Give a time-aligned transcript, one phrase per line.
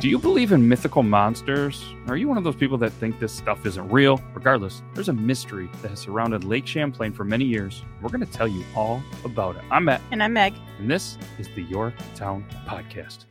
[0.00, 1.84] Do you believe in mythical monsters?
[2.06, 4.20] Are you one of those people that think this stuff isn't real?
[4.32, 7.82] Regardless, there's a mystery that has surrounded Lake Champlain for many years.
[8.00, 9.62] We're going to tell you all about it.
[9.72, 10.54] I'm Matt, And I'm Meg.
[10.78, 13.24] and this is the Yore Town Podcast.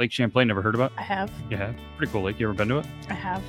[0.00, 0.92] Lake Champlain, never heard about?
[0.96, 1.30] I have.
[1.50, 2.40] Yeah, pretty cool lake.
[2.40, 2.86] You ever been to it?
[3.10, 3.42] I have.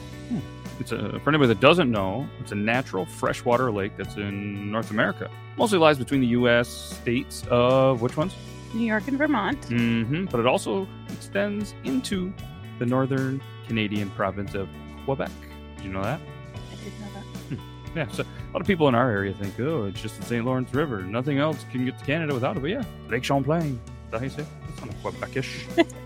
[0.81, 4.91] It's a, for anybody that doesn't know, it's a natural freshwater lake that's in North
[4.91, 5.31] America.
[5.57, 6.67] Mostly lies between the U.S.
[6.67, 8.35] states of which ones?
[8.73, 9.63] New York and Vermont.
[9.65, 12.33] hmm But it also extends into
[12.79, 14.67] the northern Canadian province of
[15.05, 15.31] Quebec.
[15.77, 16.19] Did you know that?
[16.19, 17.59] I did know that.
[17.95, 18.07] Yeah.
[18.11, 20.43] So a lot of people in our area think, oh, it's just the St.
[20.45, 21.01] Lawrence River.
[21.01, 22.59] Nothing else can get to Canada without it.
[22.59, 23.79] But yeah, Lake Champlain.
[24.05, 24.41] Is that how you say?
[24.41, 24.47] it?
[24.67, 25.87] That's not Quebecish.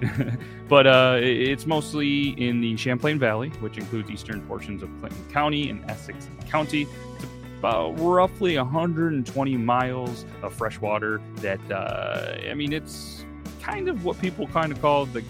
[0.68, 5.70] but uh, it's mostly in the Champlain Valley, which includes eastern portions of Clinton County
[5.70, 6.86] and Essex County.
[7.14, 7.24] It's
[7.58, 11.20] about roughly 120 miles of fresh water.
[11.36, 13.24] That uh, I mean, it's
[13.60, 15.22] kind of what people kind of call the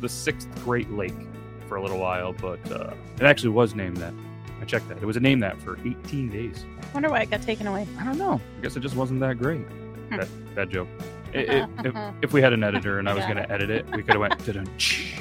[0.00, 1.14] the sixth Great Lake
[1.66, 4.12] for a little while, but uh, it actually was named that.
[4.60, 4.98] I checked that.
[4.98, 6.66] It was a name that for 18 days.
[6.82, 7.86] I Wonder why it got taken away.
[7.98, 8.40] I don't know.
[8.58, 9.62] I guess it just wasn't that great.
[9.62, 10.16] Hmm.
[10.16, 10.88] That that joke.
[11.32, 13.86] It- it- if, if we had an editor and I was going to edit it,
[13.94, 14.40] we could have went.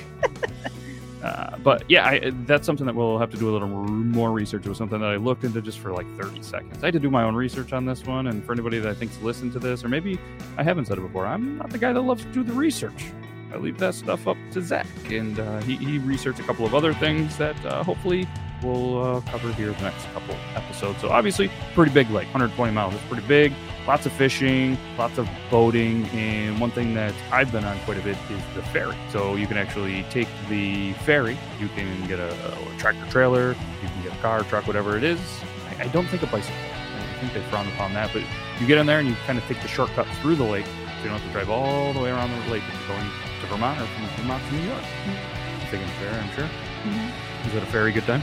[1.24, 4.66] Uh, but yeah, I, that's something that we'll have to do a little more research.
[4.66, 6.82] It was something that I looked into just for like 30 seconds.
[6.82, 8.94] I had to do my own research on this one, and for anybody that I
[8.94, 10.18] think's listened to this, or maybe
[10.58, 13.08] I haven't said it before, I'm not the guy that loves to do the research.
[13.54, 16.73] I leave that stuff up to Zach, and uh, he, he researched a couple of
[16.73, 18.26] other things that uh, hopefully
[18.64, 21.00] we'll uh, cover here the next couple episodes.
[21.02, 22.94] So obviously, pretty big lake, 120 miles.
[22.94, 23.54] It's pretty big.
[23.88, 28.02] Lots of fishing, lots of boating, and one thing that I've been on quite a
[28.02, 28.96] bit is the ferry.
[29.12, 31.38] So you can actually take the ferry.
[31.60, 33.50] You can get a, a tractor trailer,
[33.82, 35.20] you can get a car, truck, whatever it is.
[35.80, 36.56] I, I don't think a bicycle.
[36.56, 38.23] I think they frown upon that, but
[38.62, 41.04] you get in there and you kind of take the shortcut through the lake, so
[41.04, 43.10] you don't have to drive all the way around the lake if you're going
[43.42, 44.83] to Vermont or from Vermont to New York.
[45.72, 46.50] Taking a ferry, I'm sure.
[46.86, 47.48] Mhm.
[47.48, 48.22] Is it a ferry good time?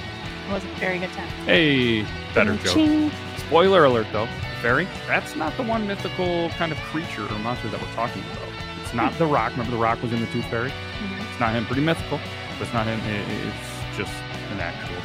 [0.49, 1.29] It was a very good time.
[1.45, 2.03] Hey,
[2.35, 3.13] better joke.
[3.39, 4.29] Spoiler alert though,
[4.63, 8.49] fairy, that's not the one mythical kind of creature or monster that we're talking about.
[8.83, 9.53] It's not the rock.
[9.53, 10.71] Remember the rock was in the Tooth Fairy?
[10.71, 11.31] Mhm.
[11.31, 11.67] It's not him.
[11.67, 12.19] Pretty mythical,
[12.59, 13.01] but it's not him.
[13.05, 14.13] It's just
[14.53, 14.97] an actual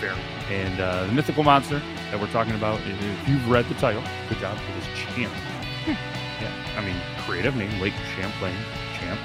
[0.00, 0.18] fairy.
[0.50, 1.80] And uh, the mythical monster
[2.10, 5.32] that we're talking about, if you've read the title, good job, it is Champ.
[5.86, 6.96] Yeah, I mean,
[7.26, 8.56] creative name, Lake Champlain,
[8.98, 9.20] Champ.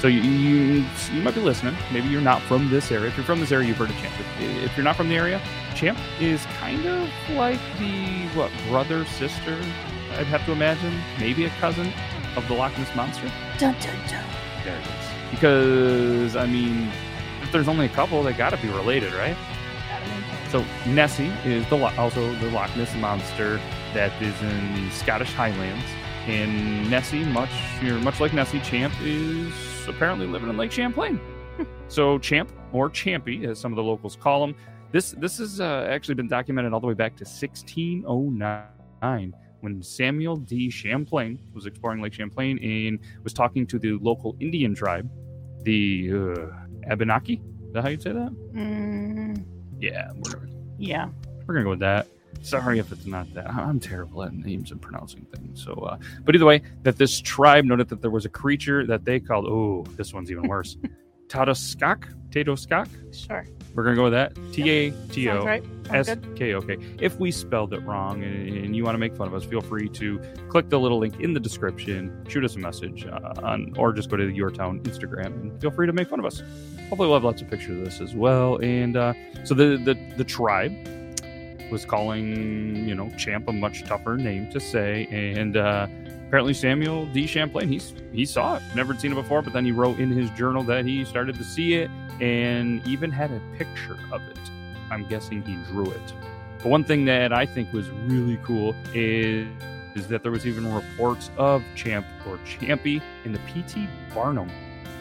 [0.00, 1.76] So you, you you might be listening.
[1.92, 3.08] Maybe you're not from this area.
[3.08, 4.14] If you're from this area, you've heard of Champ.
[4.20, 5.40] If, if you're not from the area,
[5.74, 9.58] Champ is kind of like the what brother sister.
[10.12, 11.92] I'd have to imagine, maybe a cousin
[12.36, 13.30] of the Loch Ness monster.
[13.58, 14.24] Dun, dun, dun.
[14.64, 15.30] There it is.
[15.32, 16.90] Because I mean,
[17.42, 19.36] if there's only a couple, they got to be related, right?
[19.88, 20.50] Gotta make it.
[20.50, 23.60] So Nessie is the also the Loch Ness monster
[23.94, 25.84] that is in the Scottish Highlands.
[26.28, 27.50] And Nessie, much
[27.82, 29.52] you're much like Nessie, Champ is
[29.88, 31.20] apparently living in Lake Champlain.
[31.88, 34.54] so Champ or Champy, as some of the locals call him,
[34.92, 40.36] this this has uh, actually been documented all the way back to 1609 when Samuel
[40.36, 45.10] de Champlain was exploring Lake Champlain and was talking to the local Indian tribe,
[45.62, 47.42] the uh, Abenaki.
[47.66, 48.32] Is that how you'd say that?
[48.54, 49.44] Mm,
[49.80, 51.08] Yeah, we're yeah.
[51.46, 52.06] we're gonna go with that.
[52.40, 53.50] Sorry if it's not that.
[53.50, 55.62] I'm terrible at names and pronouncing things.
[55.62, 59.04] So, uh, but either way, that this tribe noted that there was a creature that
[59.04, 59.46] they called.
[59.46, 60.76] Oh, this one's even worse.
[61.28, 62.14] Tatoskok.
[62.30, 62.88] Tatoskok.
[63.14, 63.46] Sure.
[63.74, 64.36] We're gonna go with that.
[64.52, 65.60] T A T O.
[65.90, 66.10] S.
[66.36, 66.76] K O K.
[67.00, 69.60] If we spelled it wrong and, and you want to make fun of us, feel
[69.60, 73.72] free to click the little link in the description, shoot us a message uh, on,
[73.78, 76.26] or just go to the Yore Town Instagram and feel free to make fun of
[76.26, 76.42] us.
[76.88, 78.56] Hopefully, we'll have lots of pictures of this as well.
[78.56, 80.72] And uh, so the, the the tribe
[81.70, 85.86] was calling you know Champ a much tougher name to say, and uh,
[86.26, 89.72] apparently Samuel de Champlain he's he saw it, never seen it before, but then he
[89.72, 91.90] wrote in his journal that he started to see it
[92.20, 94.38] and even had a picture of it.
[94.90, 96.14] I'm guessing he drew it.
[96.58, 99.46] But one thing that I think was really cool is
[99.94, 103.88] is that there was even reports of Champ or Champy in the P.T.
[104.14, 104.50] Barnum,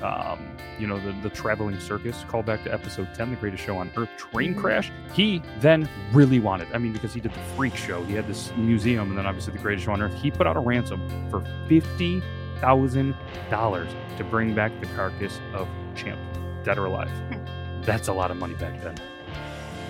[0.03, 0.39] um,
[0.79, 3.89] you know, the, the traveling circus, call back to episode 10, the greatest show on
[3.97, 4.59] earth, train Mhm.
[4.59, 4.91] crash.
[5.13, 8.51] He then really wanted, I mean, because he did the freak show, he had this
[8.57, 10.13] museum, and then obviously the greatest show on earth.
[10.21, 11.01] He put out a ransom
[11.31, 11.41] for
[12.61, 16.19] $50,000 to bring back the carcass of Champ,
[16.63, 17.09] dead or alive.
[17.83, 18.95] That's a lot of money back then.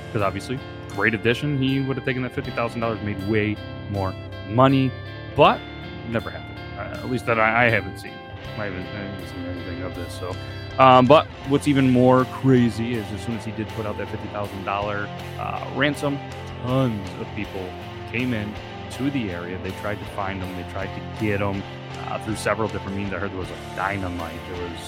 [0.07, 0.57] Because obviously,
[0.89, 1.57] great addition.
[1.57, 3.57] He would have taken that fifty thousand dollars, made way
[3.89, 4.13] more
[4.49, 4.89] money,
[5.35, 5.59] but
[6.09, 6.57] never happened.
[6.77, 8.13] Uh, at least that I, I haven't seen.
[8.57, 10.17] I haven't, seen anything of this.
[10.19, 10.35] So
[10.79, 14.09] Um, but what's even more crazy is as soon as he did put out that
[14.09, 15.09] fifty thousand dollar
[15.39, 16.17] uh, ransom,
[16.63, 17.67] tons of people
[18.11, 18.53] came in
[18.91, 19.57] to the area.
[19.63, 20.55] They tried to find him.
[20.55, 21.61] They tried to get him
[22.05, 23.11] uh, through several different means.
[23.13, 24.39] I heard there was like dynamite.
[24.51, 24.79] There was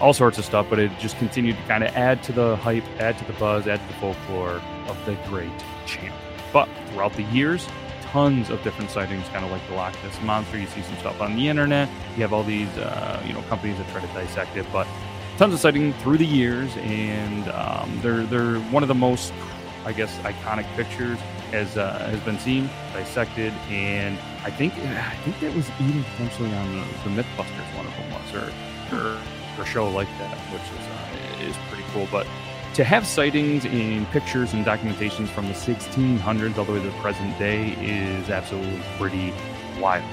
[0.00, 2.84] all sorts of stuff, but it just continued to kind of add to the hype,
[2.98, 5.50] add to the buzz, add to the folklore of the great
[5.86, 6.14] champ.
[6.52, 7.66] But throughout the years,
[8.12, 10.58] tons of different sightings, kind of like the Loch Ness monster.
[10.58, 11.88] You see some stuff on the internet.
[12.16, 14.86] You have all these, uh, you know, companies that try to dissect it, but
[15.36, 19.32] tons of sighting through the years, and um, they're they're one of the most,
[19.84, 21.18] I guess, iconic pictures
[21.50, 26.52] has uh, has been seen, dissected, and I think I think that was even potentially
[26.54, 29.18] on the, the MythBusters one of them was, or or,
[29.58, 32.26] or show like that, which is uh, is pretty cool, but
[32.76, 36.98] to have sightings and pictures and documentations from the 1600s all the way to the
[36.98, 39.32] present day is absolutely pretty
[39.80, 40.04] wild.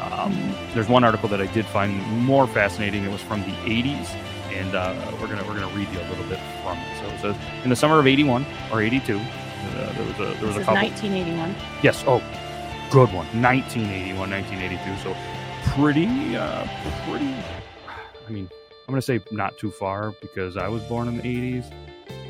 [0.00, 3.02] Um, there's one article that I did find more fascinating.
[3.02, 4.08] It was from the 80s,
[4.52, 7.00] and uh, we're gonna we're gonna read you a little bit from it.
[7.00, 10.46] So it says in the summer of 81 or 82, uh, there was a there
[10.46, 10.74] was This a couple.
[10.74, 11.56] 1981.
[11.82, 12.04] Yes.
[12.06, 12.22] Oh,
[12.92, 13.26] good one.
[13.42, 15.02] 1981, 1982.
[15.02, 15.16] So
[15.74, 16.68] pretty, uh,
[17.08, 17.34] pretty.
[18.28, 18.48] I mean,
[18.86, 21.72] I'm gonna say not too far because I was born in the 80s.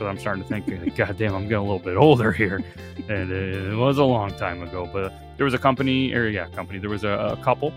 [0.03, 2.61] But I'm starting to think, God damn, I'm getting a little bit older here,
[3.09, 4.91] and it was a long time ago.
[4.93, 6.81] But there was a company, or yeah, company.
[6.81, 7.73] There was a, a couple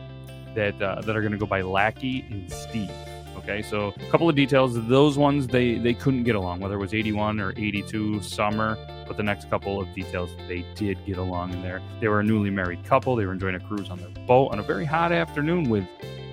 [0.56, 2.90] that uh, that are going to go by Lackey and Steve.
[3.38, 4.74] Okay, so a couple of details.
[4.88, 8.76] Those ones they they couldn't get along, whether it was 81 or 82 summer.
[9.08, 11.80] But the next couple of details they did get along in there.
[12.02, 13.16] They were a newly married couple.
[13.16, 15.86] They were enjoying a cruise on their boat on a very hot afternoon with,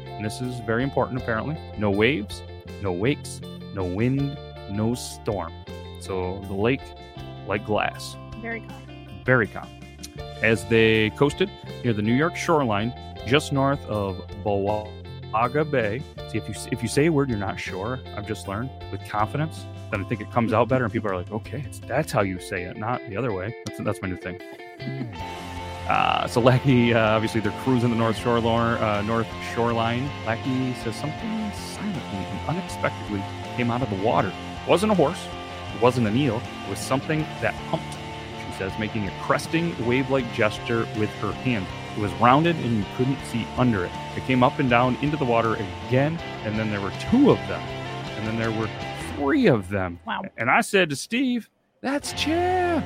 [0.07, 2.43] and this is very important apparently, no waves,
[2.81, 3.43] no wakes,
[3.75, 4.39] no wind,
[4.71, 5.53] no storm.
[6.03, 6.81] So the lake,
[7.47, 9.23] like glass, Very common.
[9.25, 9.69] very calm.
[10.43, 11.49] As they coasted
[11.85, 12.93] near the New York shoreline,
[13.27, 16.03] just north of Bulwagga Bay.
[16.29, 19.07] See, if you if you say a word you're not sure, I've just learned with
[19.09, 22.11] confidence, then I think it comes out better, and people are like, okay, it's, that's
[22.11, 23.55] how you say it, not the other way.
[23.67, 24.41] That's, that's my new thing.
[25.89, 28.79] Uh, so Lackey, uh, obviously, they're cruising the North Shoreline.
[28.83, 30.09] Uh, North Shoreline.
[30.27, 33.23] Lackey says something silently and unexpectedly
[33.57, 34.33] came out of the water.
[34.67, 35.27] Wasn't a horse.
[35.75, 36.41] It wasn't an eel.
[36.67, 37.95] It was something that humped.
[38.47, 41.67] She says, making a cresting, wave-like gesture with her hand.
[41.97, 43.91] It was rounded, and you couldn't see under it.
[44.17, 45.55] It came up and down into the water
[45.87, 47.61] again, and then there were two of them,
[48.17, 48.69] and then there were
[49.15, 49.99] three of them.
[50.07, 50.23] Wow.
[50.39, 51.51] And I said to Steve,
[51.83, 52.85] "That's Champ."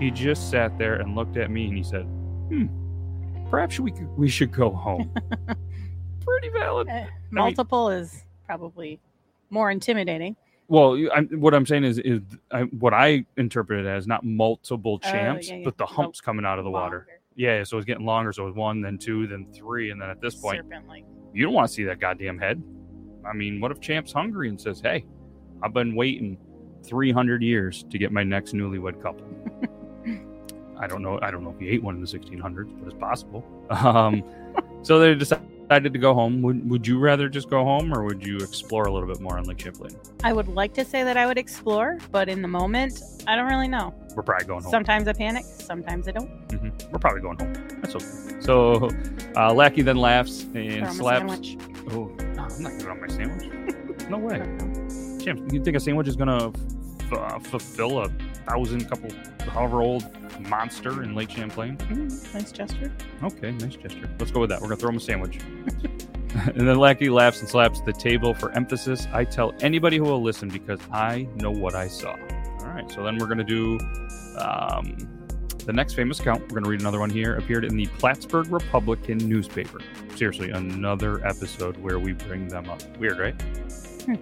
[0.00, 2.66] He just sat there and looked at me, and he said, "Hmm,
[3.48, 5.14] perhaps we could, we should go home."
[6.26, 6.88] Pretty valid.
[6.88, 9.00] Eh, multiple is probably
[9.50, 10.36] more intimidating.
[10.72, 14.98] Well, I'm, what I'm saying is, is I, what I interpret it as not multiple
[15.04, 15.64] Oh, champs, yeah, yeah.
[15.66, 17.06] but the humps coming out of the water.
[17.36, 18.32] Yeah, so it's getting longer.
[18.32, 20.64] So it's one, then two, then three, and then at this point,
[21.34, 22.62] you don't want to see that goddamn head.
[23.22, 25.04] I mean, what if Champ's hungry and says, "Hey,
[25.62, 26.38] I've been waiting
[26.84, 29.26] 300 years to get my next newlywed couple."
[30.78, 31.18] I don't know.
[31.20, 33.44] I don't know if he ate one in the 1600s, but it's possible.
[33.72, 34.24] Um,
[34.82, 35.46] so they decided
[35.80, 36.42] to go home.
[36.42, 39.36] Would Would you rather just go home, or would you explore a little bit more
[39.38, 39.96] on Lake Champlain?
[40.24, 43.48] I would like to say that I would explore, but in the moment, I don't
[43.48, 43.94] really know.
[44.14, 44.70] We're probably going home.
[44.70, 46.28] Sometimes I panic, sometimes I don't.
[46.52, 47.52] hmm We're probably going home.
[47.80, 48.40] That's okay.
[48.40, 48.90] So
[49.36, 51.56] uh, Lackey then laughs and slaps.
[51.90, 53.48] Oh, no, I'm not giving up my sandwich.
[54.10, 54.38] No way.
[55.24, 58.08] Champ, you think a sandwich is gonna f- uh, fulfill a
[58.46, 59.10] thousand couple,
[59.48, 60.02] however old
[60.48, 61.76] monster in Lake Champlain?
[61.76, 62.92] Mm, nice gesture.
[63.22, 64.08] Okay, nice gesture.
[64.18, 64.60] Let's go with that.
[64.60, 65.38] We're gonna throw him a sandwich.
[66.34, 69.06] and then Lackey laughs and slaps the table for emphasis.
[69.12, 72.16] I tell anybody who will listen because I know what I saw.
[72.60, 73.78] All right, so then we're gonna do
[74.38, 74.96] um,
[75.64, 76.42] the next famous account.
[76.42, 77.36] We're gonna read another one here.
[77.36, 79.80] Appeared in the Plattsburgh Republican newspaper.
[80.16, 82.82] Seriously, another episode where we bring them up.
[82.98, 83.40] Weird, right?
[84.04, 84.14] Hmm.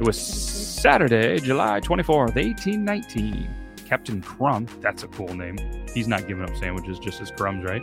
[0.00, 3.59] It was Saturday, July 24th, 1819.
[3.90, 5.58] Captain Crumb, that's a cool name.
[5.92, 7.82] He's not giving up sandwiches just as crumbs, right?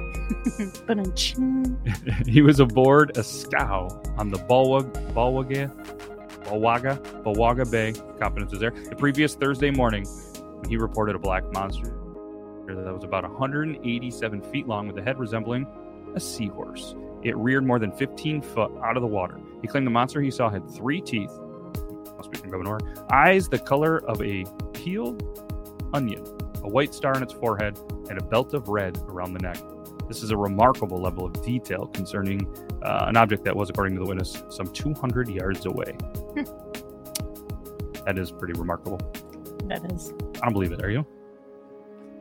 [2.26, 5.70] He was aboard a scow on the Balwag, Balwaga,
[6.46, 7.92] Balwaga, Balwaga Bay.
[8.22, 8.72] Confidence is there.
[8.72, 10.08] The previous Thursday morning,
[10.70, 11.94] he reported a black monster
[12.68, 15.68] that was about 187 feet long with a head resembling
[16.16, 16.96] a seahorse.
[17.22, 19.42] It reared more than 15 foot out of the water.
[19.62, 21.32] He claimed the monster he saw had three teeth,
[22.16, 22.80] must be from Governor,
[23.12, 25.44] eyes the color of a peeled
[25.94, 26.24] onion,
[26.64, 27.78] a white star on its forehead,
[28.10, 29.58] and a belt of red around the neck.
[30.08, 32.48] This is a remarkable level of detail concerning
[32.82, 35.98] uh, an object that was, according to the witness, some 200 yards away.
[38.06, 39.00] that is pretty remarkable.
[39.66, 40.14] That is.
[40.38, 40.82] I don't believe it.
[40.82, 41.06] Are you?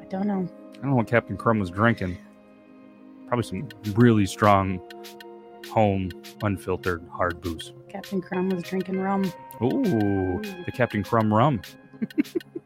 [0.01, 0.49] I don't know.
[0.73, 2.19] I don't know what Captain Crumb was drinking.
[3.29, 4.81] Probably some really strong
[5.71, 6.11] home
[6.43, 7.73] unfiltered hard booze.
[7.89, 9.33] Captain Crumb was drinking rum.
[9.63, 11.61] Ooh, the Captain Crumb rum.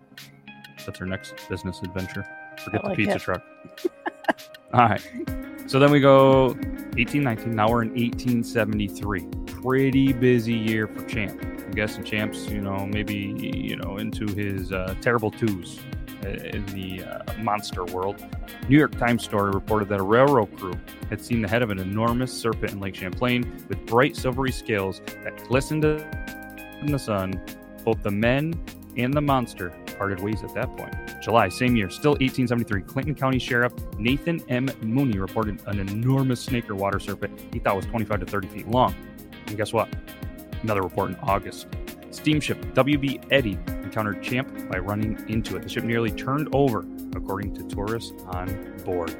[0.84, 2.24] That's our next business adventure.
[2.64, 3.22] Forget like the pizza it.
[3.22, 3.42] truck.
[4.72, 5.02] All right.
[5.66, 6.48] So then we go
[6.96, 7.54] 1819.
[7.54, 9.26] Now we're in 1873.
[9.46, 11.40] Pretty busy year for Champ.
[11.42, 15.80] I'm guessing Champ's, you know, maybe, you know, into his uh, terrible twos
[16.24, 18.24] uh, in the uh, monster world.
[18.68, 20.74] New York Times story reported that a railroad crew
[21.08, 25.00] had seen the head of an enormous serpent in Lake Champlain with bright silvery scales
[25.24, 27.40] that glistened in the sun.
[27.84, 28.60] Both the men
[28.96, 30.94] and the monster parted ways at that point.
[31.20, 34.70] July, same year, still 1873, Clinton County Sheriff Nathan M.
[34.80, 38.66] Mooney reported an enormous snake or water serpent he thought was 25 to 30 feet
[38.66, 38.94] long.
[39.46, 39.90] And guess what?
[40.62, 41.66] Another report in August.
[42.12, 45.64] Steamship WB Eddy encountered Champ by running into it.
[45.64, 48.46] The ship nearly turned over, according to tourists on
[48.86, 49.10] board.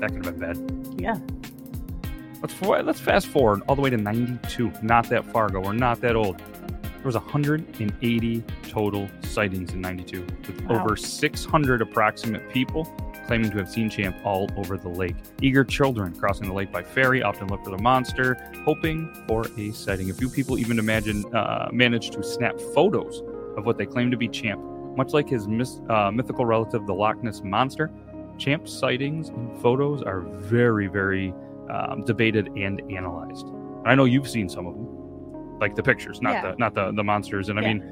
[0.00, 1.00] that could have been bad.
[1.00, 1.16] Yeah.
[2.42, 4.70] Let's let's fast forward all the way to 92.
[4.82, 5.60] Not that far ago.
[5.60, 6.42] We're not that old.
[7.06, 10.80] There was 180 total sightings in 92, with Wow.
[10.82, 12.84] over 600 approximate people
[13.28, 15.14] claiming to have seen Champ all over the lake.
[15.40, 19.70] Eager children crossing the lake by ferry often look for the monster, hoping for a
[19.70, 20.10] sighting.
[20.10, 23.22] A few people even imagine uh, managed to snap photos
[23.56, 24.60] of what they claim to be Champ.
[24.96, 27.88] Much like his mis- uh, mythical relative, the Loch Ness monster,
[28.36, 31.32] Champ sightings and photos are very, very
[31.70, 33.46] um, debated and analyzed.
[33.84, 34.95] I know you've seen some of them,
[35.60, 36.50] like the pictures, not Yeah.
[36.52, 37.48] the not the the monsters.
[37.48, 37.74] And I Yeah.
[37.74, 37.82] mean,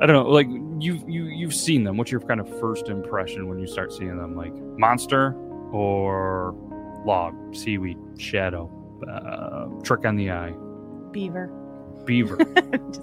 [0.00, 1.96] I don't know, like you you you've seen them.
[1.96, 4.34] What's your kind of first impression when you start seeing them?
[4.36, 5.34] Like monster
[5.72, 6.54] or
[7.04, 8.70] log, seaweed, shadow,
[9.08, 10.52] uh, trick on the eye,
[11.12, 11.46] Beaver.
[12.06, 12.36] beaver.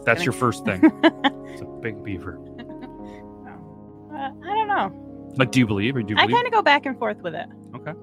[0.03, 0.23] That's kidding.
[0.23, 0.81] your first thing.
[1.51, 2.39] It's a big beaver.
[2.59, 5.33] Uh, I don't know.
[5.37, 7.35] Like, do you believe or do you I kind of go back and forth with
[7.35, 7.47] it.
[7.75, 7.93] Okay.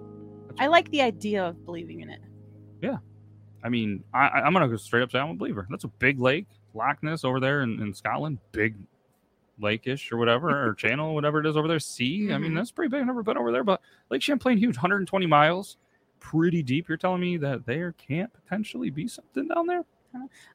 [0.58, 2.20] I like the idea of believing in it.
[3.62, 5.66] I mean, I, I'm gonna go straight up say I'm a believer.
[5.70, 8.74] That's a big lake, Loch Ness over there in, in Scotland, big
[9.60, 11.80] lake-ish or whatever, or channel, whatever it is over there.
[11.80, 12.32] Sea.
[12.32, 12.56] I mean, Mhm.
[12.56, 13.00] that's pretty big.
[13.00, 15.76] I've never been over there, but Lake Champlain, huge, 120 miles,
[16.20, 16.88] pretty deep.
[16.88, 19.82] You're telling me that there can't potentially be something down there?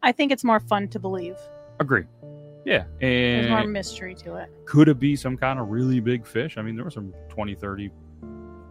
[0.01, 1.37] I think it's more fun to believe.
[1.79, 2.03] Agree.
[2.65, 4.49] Yeah, And There's more mystery to it.
[4.65, 6.57] could it be some kind of really big fish?
[6.57, 7.91] I mean, there were some 20, 30,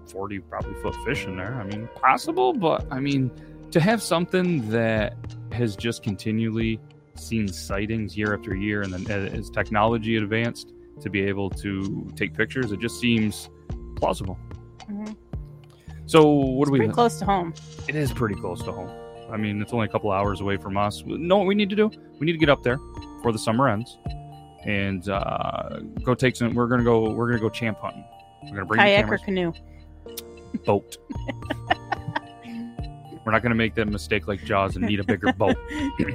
[0.06, 1.54] 40 probably foot fish in there.
[1.54, 3.30] I mean, possible, but I mean,
[3.72, 5.14] to have something that
[5.52, 6.80] has just continually
[7.14, 12.34] seen sightings year after year, and then as technology advanced to be able to take
[12.34, 13.50] pictures, it just seems
[13.96, 14.38] plausible.
[14.88, 15.16] Mhm.
[16.06, 16.78] So, what It's do we?
[16.80, 17.54] pretty close to home.
[17.88, 18.90] It is pretty close to home.
[19.30, 21.02] I mean, it's only a couple hours away from us.
[21.06, 21.90] Know what we need to do?
[22.18, 22.76] We need to get up there
[23.16, 23.96] before the summer ends,
[24.64, 26.54] and uh, go take some.
[26.54, 27.10] We're gonna go.
[27.12, 28.04] We're gonna go champ hunting.
[28.44, 29.52] We're gonna bring the Kayak or canoe.
[30.66, 30.96] boat.
[33.24, 35.56] We're not gonna make that mistake like Jaws and need a bigger boat.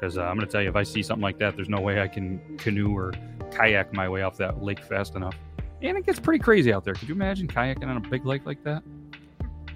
[0.00, 2.00] Because uh, I'm gonna tell you, if I see something like that, there's no way
[2.00, 3.12] I can canoe or
[3.50, 5.36] kayak my way off that lake fast enough.
[5.82, 6.94] And it gets pretty crazy out there.
[6.94, 8.82] Could you imagine kayaking on a big lake like that?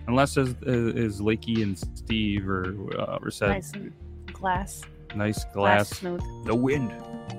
[0.06, 3.72] Unless as is Lakey and Steve or uh, or said nice
[4.32, 4.82] glass.
[5.14, 6.22] nice Glass glass, smooth.
[6.46, 6.90] no wind,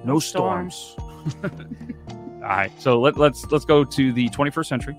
[0.04, 0.70] no Storm.
[0.70, 0.96] storms.
[2.12, 4.96] All right, so let, let's let's go to the 21st century.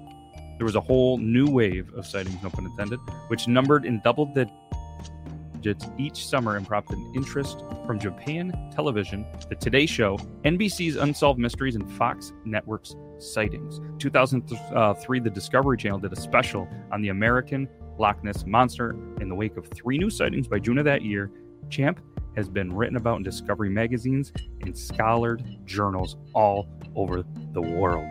[0.57, 2.99] There was a whole new wave of sightings, no pun intended,
[3.29, 9.85] which numbered in double digits each summer and prompted interest from Japan television, the Today
[9.85, 13.81] Show, NBC's Unsolved Mysteries, and Fox Network's sightings.
[13.99, 19.35] 2003, the Discovery Channel did a special on the American Loch Ness Monster in the
[19.35, 21.31] wake of three new sightings by June of that year.
[21.69, 22.01] Champ
[22.37, 28.11] has been written about in Discovery magazines and scholared journals all over the world.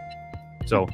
[0.65, 0.87] So,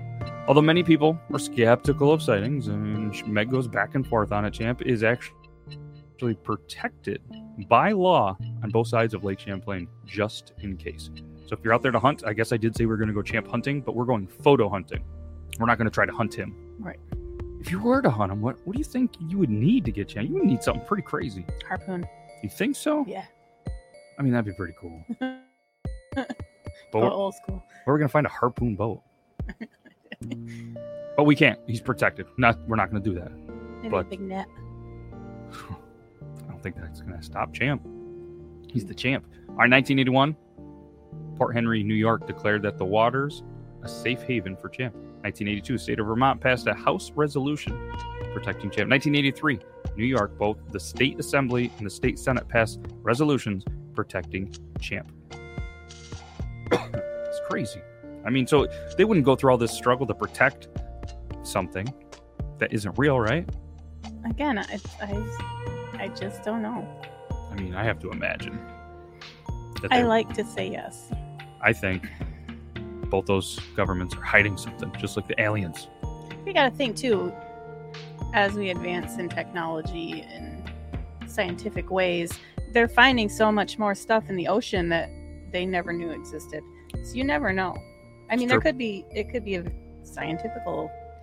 [0.47, 4.51] although many people are skeptical of sightings, and Meg goes back and forth on it,
[4.51, 7.21] Champ is actually protected
[7.69, 11.09] by law on both sides of Lake Champlain, just in case.
[11.47, 13.07] So, if you're out there to hunt, I guess I did say we are going
[13.07, 15.03] to go champ hunting, but we're going photo hunting.
[15.59, 16.55] We're not going to try to hunt him.
[16.79, 16.99] Right.
[17.59, 19.91] If you were to hunt him, what, what do you think you would need to
[19.91, 20.27] get champ?
[20.27, 21.45] You would need something pretty crazy.
[21.67, 22.07] Harpoon.
[22.41, 23.05] You think so?
[23.07, 23.25] Yeah.
[24.17, 25.05] I mean, that'd be pretty cool.
[26.91, 27.63] But old school.
[27.85, 29.01] where are we gonna find a harpoon boat?
[31.17, 31.59] but we can't.
[31.67, 32.27] He's protected.
[32.37, 32.59] Not.
[32.67, 33.31] We're not gonna do that.
[33.77, 34.47] Maybe But- a big net.
[35.53, 37.85] I don't think that's gonna stop Champ.
[38.69, 39.25] He's the champ.
[39.49, 40.35] All right, 1981,
[41.35, 43.43] Port Henry, New York, declared that the waters
[43.83, 44.93] a safe haven for Champ.
[45.23, 47.73] 1982, state of Vermont passed a House resolution
[48.33, 48.89] protecting Champ.
[48.89, 49.59] 1983,
[49.97, 55.11] New York, both the state assembly and the state senate passed resolutions protecting Champ.
[56.71, 57.81] it's crazy.
[58.25, 60.67] I mean, so they wouldn't go through all this struggle to protect
[61.43, 61.91] something
[62.59, 63.47] that isn't real, right?
[64.25, 66.87] again, I, I, I just don't know.
[67.51, 68.59] I mean, I have to imagine.
[69.89, 71.11] I like to say yes.
[71.61, 72.07] I think
[73.09, 75.87] both those governments are hiding something, just like the aliens.
[76.45, 77.33] We got to think too,
[78.33, 80.71] as we advance in technology and
[81.27, 82.31] scientific ways,
[82.73, 85.09] they're finding so much more stuff in the ocean that
[85.51, 86.63] they never knew existed.
[87.03, 87.75] So you never know.
[88.31, 89.65] I mean, there could be it could be a
[90.03, 90.63] scientific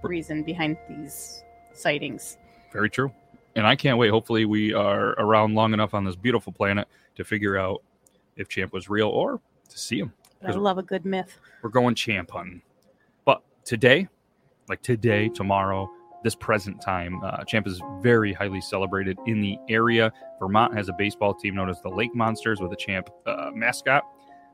[0.03, 2.37] reason behind these sightings.
[2.73, 3.11] Very true.
[3.57, 4.11] And I can't wait.
[4.11, 6.87] Hopefully, we are around long enough on this beautiful planet
[7.17, 7.83] to figure out
[8.37, 10.13] if Champ was real or to see him.
[10.47, 11.39] I love a good myth.
[11.63, 12.63] We're going Champ hunting.
[13.25, 14.07] But today,
[14.69, 15.91] like today, tomorrow,
[16.23, 20.13] this present time, uh, Champ is very highly celebrated in the area.
[20.39, 24.05] Vermont has a baseball team known as the Lake Monsters with a Champ uh, mascot.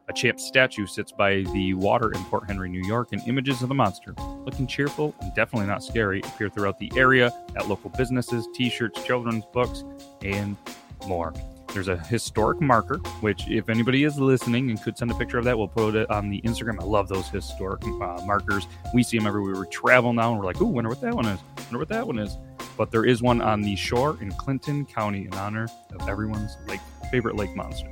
[0.06, 3.70] A Champ statue sits by the water in Port Henry, New York, and images of
[3.70, 8.46] the monster, looking cheerful and definitely not scary, appear throughout the area at local businesses,
[8.52, 9.82] t shirts, children's books,
[10.22, 10.58] and
[11.06, 11.32] more.
[11.72, 15.44] There's a historic marker, which, if anybody is listening and could send a picture of
[15.46, 16.80] that, we'll put it on the Instagram.
[16.80, 18.66] I love those historic uh, markers.
[18.92, 21.26] We see them everywhere we travel now, and we're like, ooh, wonder what that one
[21.26, 21.40] is.
[21.56, 22.36] Wonder what that one is.
[22.76, 25.66] But there is one on the shore in Clinton County in honor
[25.98, 26.80] of everyone's lake
[27.10, 27.90] favorite lake monster.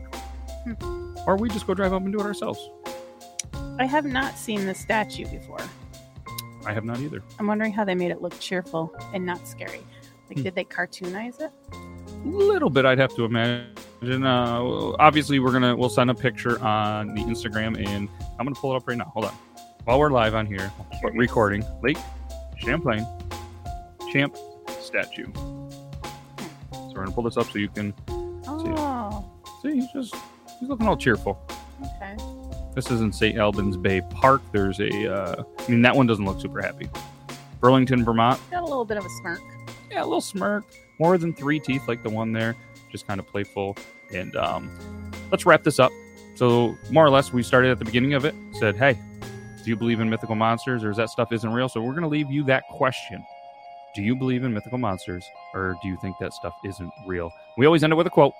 [1.27, 2.59] Or we just go drive up and do it ourselves.
[3.79, 5.61] I have not seen the statue before.
[6.67, 7.23] I have not either.
[7.39, 9.81] I'm wondering how they made it look cheerful and not scary.
[10.29, 10.43] Like, Hmm.
[10.45, 11.51] did they cartoonize it?
[11.73, 14.25] A little bit, I'd have to imagine.
[14.25, 18.73] Uh, obviously, we're gonna we'll send a picture on the Instagram, and I'm gonna pull
[18.73, 19.11] it up right now.
[19.15, 19.35] Hold on,
[19.85, 21.99] while we're live on here, but recording Lake
[22.59, 23.07] Champlain
[24.13, 24.37] Champ
[24.81, 25.27] statue.
[25.35, 27.93] So we're gonna pull this up so you can
[28.47, 29.25] Oh,
[29.63, 29.75] see.
[29.75, 30.15] He's just
[30.63, 31.37] he's looking all cheerful.
[31.97, 32.17] okay.
[32.73, 33.37] This is in St.
[33.37, 34.41] Albans Bay Park.
[34.53, 36.89] There's a, uh, I mean, that one doesn't look super happy.
[37.61, 38.41] Burlington, Vermont.
[38.53, 39.41] Got a little bit of a smirk.
[39.91, 40.65] Yeah, a little smirk.
[41.01, 42.55] More than three teeth like the one there.
[42.93, 43.77] Just kind of playful.
[44.15, 44.71] And um,
[45.33, 45.91] let's wrap this up.
[46.37, 48.99] So, more or less, we started at the beginning of it, said, hey,
[49.65, 51.69] do you believe in mythical monsters or is that stuff isn't real?
[51.69, 53.25] So, we're going to leave you that question.
[53.97, 57.33] Do you believe in mythical monsters or do you think that stuff isn't real?
[57.59, 58.33] We always end it with a quote.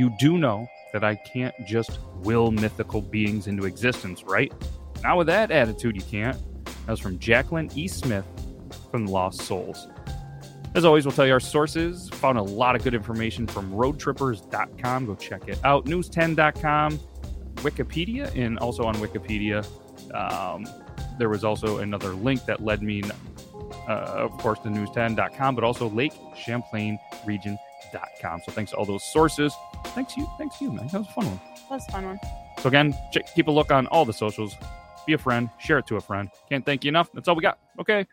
[0.00, 4.50] You do know that I can't just will mythical beings into existence, right?
[5.02, 6.38] Not with that attitude, you can't.
[6.64, 7.86] That was from Jacqueline E.
[7.86, 8.24] Smith
[8.90, 9.88] from Lost Souls.
[10.74, 12.08] As always, we'll tell you our sources.
[12.14, 15.04] Found a lot of good information from roadtrippers.com.
[15.04, 15.84] Go check it out.
[15.84, 16.98] News10.com,
[17.56, 19.66] Wikipedia, and also on Wikipedia,
[20.14, 20.66] um,
[21.18, 23.02] there was also another link that led me,
[23.86, 26.98] uh, of course, to news10.com, but also Lake Champlain
[27.92, 28.40] Region.com.
[28.44, 29.54] So thanks to all those sources.
[29.86, 30.88] Thanks you, thanks you, man.
[30.88, 31.40] That was a fun one.
[31.68, 32.20] That was a fun one.
[32.60, 34.56] So again, check, keep a look on all the socials.
[35.06, 36.28] Be a friend, share it to a friend.
[36.48, 37.10] Can't thank you enough.
[37.14, 37.58] That's all we got.
[37.78, 38.06] Okay,